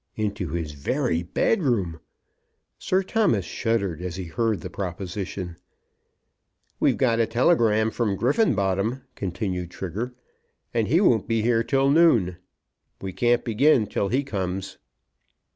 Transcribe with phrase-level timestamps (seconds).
[0.15, 1.99] Into his very bed room!
[2.79, 5.57] Sir Thomas shuddered as he heard the proposition.
[6.79, 10.15] "We've a telegram from Griffenbottom," continued Trigger,
[10.73, 12.37] "and he won't be here till noon.
[12.99, 14.79] We can't begin till he comes."